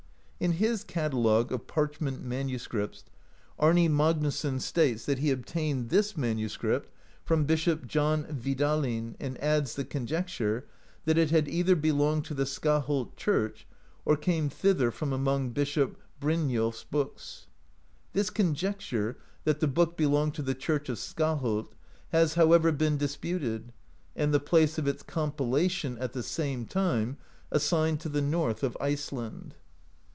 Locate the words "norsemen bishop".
7.99-8.57